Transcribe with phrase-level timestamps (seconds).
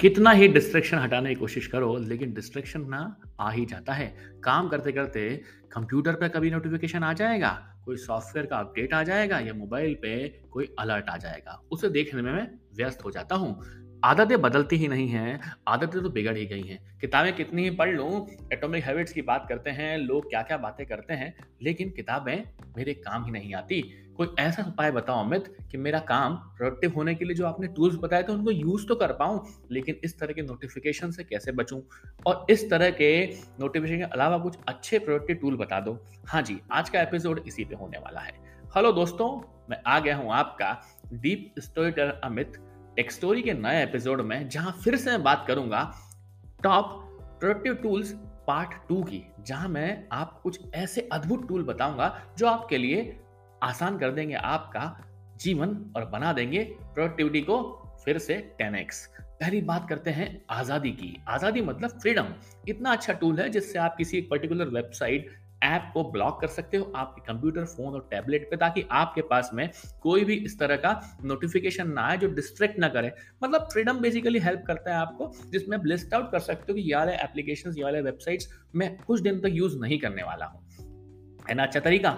[0.00, 3.00] कितना ही डिस्ट्रैक्शन हटाने की कोशिश करो, लेकिन डिस्ट्रैक्शन ना
[3.40, 4.06] आ ही जाता है।
[4.44, 5.28] काम करते करते
[5.72, 7.50] कंप्यूटर पर कभी नोटिफिकेशन आ जाएगा,
[7.84, 12.22] कोई सॉफ्टवेयर का अपडेट आ जाएगा, या मोबाइल पे कोई अलर्ट आ जाएगा। उसे देखने
[12.22, 13.62] में मैं व्यस्त हो जाता हूँ।
[14.04, 17.90] आदतें बदलती ही नहीं हैं, आदतें तो बिगड़ ही गई हैं। किताबें कितनी ही पढ़
[17.90, 22.44] लूँ एटॉमिक हैबिट्स की बात करते हैं, लोग क्या क्या बातें करते हैं, लेकिन किताबें
[22.76, 23.80] मेरे काम ही नहीं आती।
[24.20, 27.94] कोई ऐसा उपाय बताओ अमित कि मेरा काम प्रोडक्टिव होने के लिए जो आपने टूल्स
[27.96, 29.40] बताए थे, उनको यूज़ तो कर पाऊँ,
[29.70, 31.80] लेकिन इस तरह के नोटिफिकेशन से कैसे बचूं?
[32.26, 33.08] और इस तरह के
[33.60, 35.96] नोटिफिकेशन के अलावा कुछ अच्छे प्रोडक्टिव टूल बता दो।
[36.28, 38.32] हाँ जी, आज का एपिसोड इसी पे होने वाला है।
[38.76, 39.30] हेलो दोस्तों,
[39.70, 40.76] मैं आ गया हूँ आपका
[41.12, 41.54] deep
[41.90, 42.58] storyteller Amit.
[42.96, 45.82] Tech story के नए एपिसोड में, जहाँ फिर से मैं बात करूँगा
[46.62, 46.92] top
[47.40, 48.12] productive tools
[48.46, 53.02] part two की, जहाँ मैं आपको कुछ ऐसे अद्भुत टूल बताऊँगा जो आपके लिए
[53.62, 54.84] आसान कर देंगे आपका
[55.40, 56.64] जीवन और बना देंगे
[56.94, 57.62] प्रोडक्टिविटी को
[58.04, 59.06] फिर से 10x
[59.40, 62.26] पहली बात करते हैं आज़ादी की। आज़ादी मतलब फ्रीडम
[62.68, 65.30] इतना अच्छा टूल है जिससे आप किसी एक पर्टिकुलर वेबसाइट
[65.64, 69.50] ऐप को ब्लॉक कर सकते हो, आपके कंप्यूटर फ़ोन और टैबलेट पे, ताकि आपके पास
[69.54, 69.70] में
[70.02, 73.12] कोई भी इस तरह का नोटिफिकेशन ना आए जो डिस्ट्रैक्ट ना करे।
[73.44, 77.14] मतलब फ्रीडम बेसिकली हेल्प करता है आपको, जिसमें लिस्ट आउट कर सकते हो कि ये
[77.14, 80.66] एप्लीकेशन ये वाले वेबसाइट्स मैं कुछ दिन तक यूज़ नहीं करने वाला हूँ।
[81.48, 81.62] है ना?
[81.62, 82.10] अच्छा तरीका?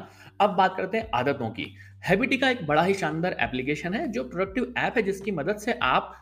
[0.43, 1.67] अब बात करते हैं आदतों की।
[2.05, 5.73] हैबिटी का एक बड़ा ही शानदार एप्लीकेशन है, जो प्रोडक्टिव ऐप है, जिसकी मदद से
[5.83, 6.15] आप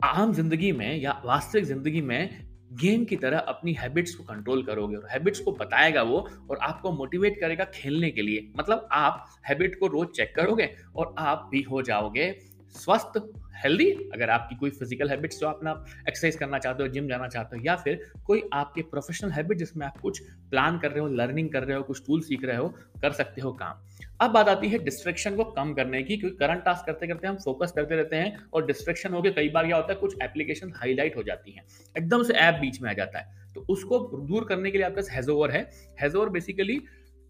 [0.00, 4.96] आम ज़िंदगी में या वास्तविक ज़िंदगी में गेम की तरह अपनी हैबिट्स को कंट्रोल करोगे।
[4.96, 6.18] और हैबिट्स को बताएगा वो,
[6.50, 11.14] और आपको मोटिवेट करेगा खेलने के लिए। मतलब आप हैबिट को रोज चेक करोगे, और
[11.18, 12.28] आप भी हो जाओगे।
[12.74, 13.18] स्वस्थ
[13.56, 15.70] हेल्दी अगर आपकी कोई फ़िज़िकल हैबिट्स जो अपना
[16.08, 19.86] एक्सरसाइज करना चाहते हो जिम जाना चाहते हो, या फिर कोई आपके प्रोफेशनल हैबिट जिसमें
[19.86, 22.68] आप कुछ प्लान कर रहे हो लर्निंग कर रहे हो, कुछ टूल सीख रहे हो,
[23.02, 23.80] कर सकते हो काम।
[24.20, 27.36] अब बात आती है डिस्ट्रैक्शन को कम करने की, क्योंकि करंट टास्क करते करते हम
[27.36, 31.16] फोकस करते रहते हैं और डिस्ट्रैक्शन होकर कई बार क्या होता है, कुछ एप्लीकेशन हाईलाइट
[31.16, 31.64] हो जाती हैं।
[31.96, 35.00] एकदम से ऐप बीच में आ जाता है। तो उसको दूर करने के लिए आपके
[35.00, 35.68] पास हेजोवर है।
[36.00, 36.78] हेजोवर बेसिकली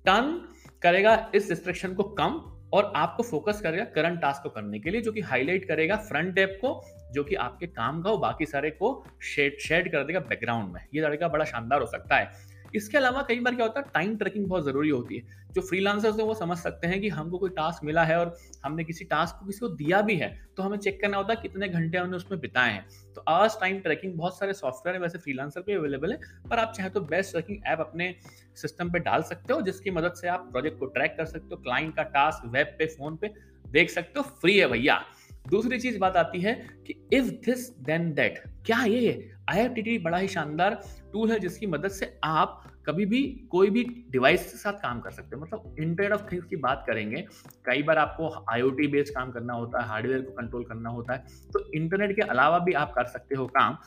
[0.05, 0.38] टर्न
[0.82, 2.41] करेगा इस डिस्ट्रैक्शन को कम
[2.76, 6.34] और आपको फोकस करेगा करंट टास्क को करने के लिए, जो कि हाईलाइट करेगा फ्रंट
[6.34, 6.81] डेप को,
[7.12, 10.81] जो कि आपके काम का हो, बाकी सारे को शेड शेड कर देगा बैकग्राउंड में।
[10.94, 14.16] ये लड़का बड़ा शानदार हो सकता है। इसके अलावा कई बार क्या होता है टाइम
[14.16, 17.50] ट्रैकिंग बहुत ज़रूरी होती है। जो फ्रीलांसर्स है, वो समझ सकते हैं कि हमको कोई
[17.50, 18.34] टास्क मिला है और
[18.65, 21.41] हमने किसी टास्क को किसी को दिया भी है तो हमें चेक करना होता है
[21.43, 25.19] कितने घंटे हमने उसमें बिताए हैं। तो आज टाइम ट्रैकिंग बहुत सारे सॉफ्टवेयर है, वैसे
[25.19, 26.19] फ्रीलांसर पे अवेलेबल है,
[26.50, 28.15] पर आप चाहे तो बेस्ट ट्रैकिंग ऐप अपने
[28.56, 31.56] सिस्टम पे डाल सकते हो, जिसकी मदद से आप प्रोजेक्ट को ट्रैक कर सकते हो
[31.56, 33.32] क्लाइंट का टास्क वेब पे फ़ोन पे
[33.65, 35.00] देख सकते हो फ्री है भैया।
[35.49, 36.55] दूसरी चीज़ बात आती है
[36.87, 40.81] कि इफ़ दिस देन दैट क्या ये आई बड़ा ही शानदार
[41.16, 45.10] टूल है जिसकी मदद से आप कभी भी कोई भी डिवाइस के साथ काम कर
[45.10, 47.22] सकते हो। मतलब इंटरनेट ऑफ़ थिंग्स की बात करेंगे,
[47.66, 51.50] कई बार आपको आईओटी बेस्ड काम करना होता है हार्डवेयर को कंट्रोल करना होता है
[51.53, 53.78] तो इंटरनेट के अलावा भी आप कर सकते हो काम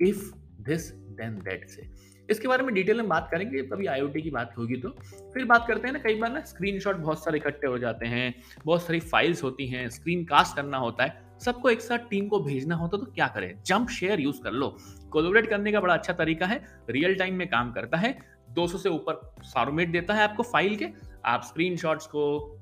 [0.00, 0.30] इफ़
[0.62, 1.88] दिस देन दैट से।
[2.28, 4.88] इसके बारे में डिटेल में बात करेंगे कभी आईओटी की बात होगी तो।
[5.34, 8.34] फिर बात करते हैं ना, कई बार ना स्क्रीनशॉट बहुत सारे इकट्ठे हो जाते हैं,
[8.64, 12.40] बहुत सारी फाइल्स होती हैं स्क्रीन कास्ट करना होता है, सबको एक साथ टीम को
[12.40, 13.62] भेजना होता तो क्या करें?
[13.66, 14.76] जंप शेयर यूज़ कर लो।
[15.12, 18.18] कोलोबरेट करने का बड़ा अच्छा तरीका है, रियल टाइम में काम करता है
[18.50, 20.88] 200 से ऊपर फॉर्मेट देता है आपको फ़ाइल के,
[21.24, 22.54] आप स्क्रीन को,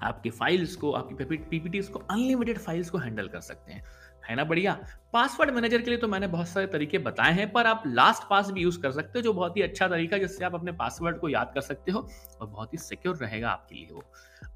[0.00, 3.84] आपकी फाइल्स को, आपकी पीपीटी को, अनलिमिटेड फाइल्स को हैंडल कर सकते हैं।
[4.28, 4.78] है ना बढ़िया?
[5.12, 8.50] पासवर्ड मैनेजर के लिए तो मैंने बहुत सारे तरीके बताए हैं, पर आप लास्ट पास
[8.50, 11.28] भी यूज़ कर सकते हो, जो बहुत ही अच्छा तरीका जिससे आप अपने पासवर्ड को
[11.28, 12.08] याद कर सकते हो
[12.40, 14.04] और बहुत ही सिक्योर रहेगा आपके लिए वो।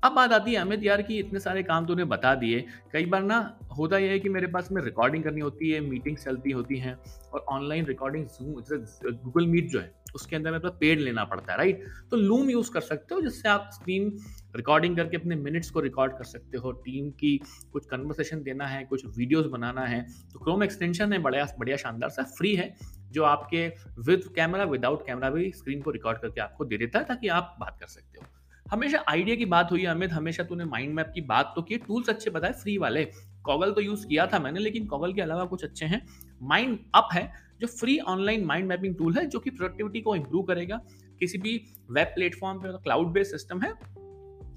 [0.04, 3.22] अब बात आती है अमित यार की, इतने सारे काम तूने बता दिए। कई बार
[3.22, 3.38] ना
[3.78, 6.96] होता यह है कि मेरे पास में रिकॉर्डिंग करनी होती है मीटिंग चलती होती हैं
[7.32, 11.58] और online recording Zoom Google Meet जो है उसके अंदर पास पेड लेना पड़ता है
[11.58, 14.16] राइट तो लूम यूज़ कर सकते हो, जिससे आप स्क्रीन
[14.56, 17.36] रिकॉर्डिंग करके अपने मिनट्स को रिकॉर्ड कर सकते हो टीम की
[17.72, 20.02] कुछ कन्वर्सेशन देना है, कुछ वीडियोस बनाना है।
[20.32, 22.74] तो क्रोम एक्सटेंशन है बढ़िया बढ़िया शानदार सा फ्री है,
[23.10, 23.66] जो आपके
[24.00, 27.56] विद कैमरा विदाउट कैमरा भी स्क्रीन को रिकॉर्ड करके आपको दे देता है, ताकि आप
[27.60, 28.26] बात कर सकते हो।
[28.66, 32.08] हमेशा आइडिया की बात हुई, अमित, हमेशा तूने माइंड मैप की बात तो की टूल्स
[32.08, 33.04] अच्छे बताए फ्री वाले।
[33.44, 36.06] कॉगल तो यूज़ किया था मैंने, लेकिन कॉगल के अलावा कुछ अच्छे हैं।
[36.42, 40.42] माइंड अप है, जो free online mind mapping tool है, जो कि प्रोडक्टिविटी को इम्प्रूव
[40.42, 40.80] करेगा।
[41.18, 44.02] किसी भी वेब प्लेटफॉर्म पे क्लाउड बेस्ड सिस्टम है,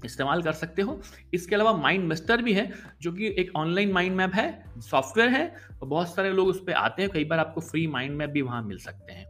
[0.04, 1.00] इस्तेमाल कर सकते हो।
[1.34, 5.54] इसके अलावा माइंड मिस्टर भी है, जो कि एक ऑनलाइन माइंड मैप है सॉफ्टवेयर है,
[5.82, 8.42] और बहुत सारे लोग उस पर आते हैं। कई बार आपको फ्री माइंड मैप भी
[8.42, 9.26] वहाँ मिल सकते हैं।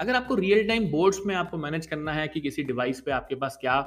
[0.00, 3.34] अगर आपको रियल टाइम बोर्ड्स में आपको मैनेज करना है कि किसी डिवाइस पे आपके
[3.34, 3.78] पास क्या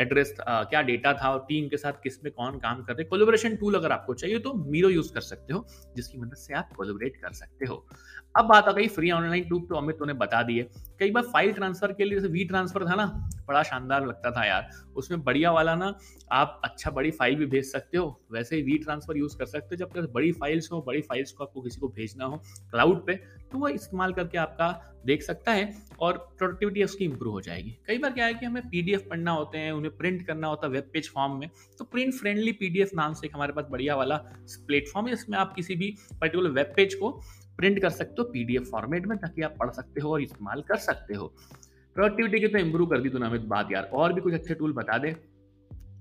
[0.00, 3.74] एड्रेस क्या डेटा था और टीम के साथ किसमें कौन काम कर रहे कोलोबरेशन टूल
[3.74, 5.66] अगर आपको चाहिए तो मीरो यूज़ कर सकते हो,
[5.96, 7.86] जिसकी मदद से आप कोलोबरेट कर सकते हो।
[8.34, 10.62] अब बात आ गई फ्री ऑनलाइन टूल तो अमित ने बता दिए।
[11.00, 13.06] कई बार फ़ाइल ट्रांसफ़र के लिए, जैसे वी ट्रांसफ़र था ना
[13.48, 15.92] बड़ा शानदार लगता था यार। उसमें बढ़िया वाला ना,
[16.32, 19.66] आप अच्छा बड़ी फ़ाइल भी भेज सकते हो, वैसे ही वी ट्रांसफ़र यूज़ कर सकते
[19.66, 22.36] हो, जब तक बड़ी फाइल्स हो, बड़ी फाइल्स को आपको किसी को भेजना हो
[22.70, 23.14] क्लाउड पे
[23.52, 24.68] तो वो इस्तेमाल करके आपका
[25.06, 28.62] देख सकता है और प्रोडक्टिविटी उसकी इंप्रूव हो जाएगी। कई बार क्या है कि हमें
[28.62, 31.48] पीडीएफ पढ़ना होते हैं, उन्हें प्रिंट करना होता है वेब पेज फॉर्म में
[31.78, 34.16] तो प्रिंट फ्रेंडली पीडीएफ नाम से एक हमारे पास बढ़िया वाला
[34.66, 37.10] प्लेटफॉर्म है इसमें आप किसी भी पर्टिकुलर वेब पेज को
[37.58, 40.76] प्रिंट कर सकते हो पीडीएफ फॉर्मेट में, ताकि आप पढ़ सकते हो और इस्तेमाल कर
[40.78, 41.32] सकते हो।
[41.96, 44.72] प्रोडक्टिविटी की तो इंप्रूव कर दी तूने अमित, बात यार। और भी कुछ अच्छे टूल
[44.72, 45.14] बता दे।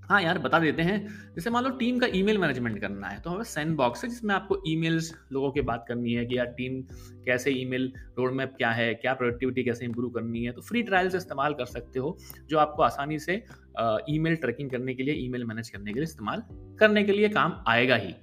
[0.03, 0.97] हाँ यार, बता देते हैं।
[1.35, 4.33] जैसे मान लो टीम का ईमेल मैनेजमेंट करना है तो हमें सेंड बॉक्स है, जिसमें
[4.35, 6.81] आपको ईमेल्स लोगों के बात करनी है कि यार टीम
[7.25, 11.15] कैसे ईमेल रोड मैप क्या है, क्या प्रोडक्टिविटी कैसे इंप्रूव करनी है तो फ्री ट्रायल्स
[11.15, 12.17] इस्तेमाल कर सकते हो,
[12.49, 13.43] जो आपको आसानी से
[14.09, 16.43] ईमेल ट्रैकिंग करने के लिए ईमेल मैनेज करने के लिए इस्तेमाल
[16.79, 18.13] करने के लिए काम आएगा ही।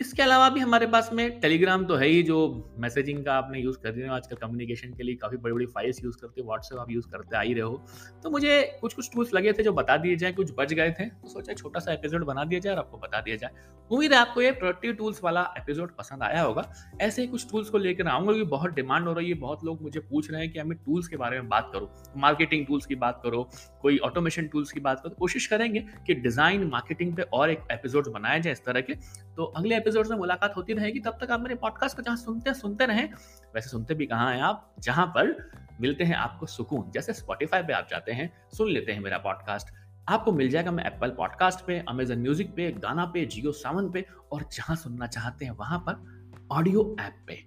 [0.00, 3.76] इसके अलावा भी हमारे पास में टेलीग्राम तो है ही, जो मैसेजिंग का आपने यूज़
[3.78, 6.78] कर रहे हो आजकल कम्युनिकेशन के लिए, काफ़ी बड़ी बड़ी फाइल्स यूज़ करते हो व्हाट्सएप
[6.78, 7.84] आप यूज़ करते आ ही रहे हो।
[8.22, 11.04] तो मुझे कुछ कुछ टूल्स लगे थे जो बता दिए जाए, कुछ बच गए थे
[11.04, 13.50] तो सोचा छोटा सा एपिसोड बना दिया जाए और आपको बता दिया जाए।
[13.90, 16.68] उम्मीद है आपको ये प्रोडक्टिव टूल्स वाला एपिसोड पसंद आया होगा।
[17.00, 19.82] ऐसे ही कुछ टूल्स को लेकर आऊँगा, क्योंकि बहुत डिमांड हो रही है, बहुत लोग
[19.82, 22.94] मुझे पूछ रहे हैं कि हमें टूल्स के बारे में बात करो। मार्केटिंग टूल्स की
[22.96, 23.48] बात करो,
[23.82, 27.66] कोई ऑटोमेशन टूल्स की बात करो तो कोशिश करेंगे कि डिज़ाइन मार्केटिंग पे और एक
[27.72, 28.94] एपिसोड बनाया जाए इस तरह के।
[29.36, 32.50] तो अगले एपिसोड में मुलाकात होती रहेगी, तब तक आप मेरे पॉडकास्ट को जहाँ सुनते
[32.50, 33.08] हैं, सुनते रहें।
[33.54, 34.74] वैसे सुनते भी कहाँ हैं आप?
[34.78, 35.50] जहाँ पर
[35.80, 39.74] मिलते हैं आपको सुकून, जैसे स्पॉटिफाई पे आप जाते हैं, सुन लेते हैं मेरा पॉडकास्ट
[40.08, 44.06] आपको मिल जाएगा मैं एप्पल पॉडकास्ट पे अमेजन म्यूज़िक पे गाना पे जियो सावन पे,
[44.32, 47.38] और जहाँ सुनना चाहते हैं, वहाँ पर ऑडियो ऐप पे।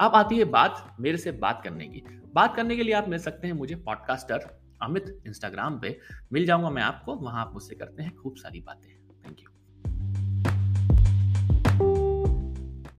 [0.00, 2.04] अब आती है बात मेरे से बात करने की।
[2.34, 5.98] बात करने के लिए आप मिल सकते हैं मुझे पॉडकास्टर अमित इंस्टाग्राम पे।
[6.32, 8.95] मिल जाऊँगा मैं आपको, वहाँ आप मुझसे करते हैं खूब सारी बातें।